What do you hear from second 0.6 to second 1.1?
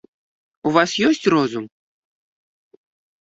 У вас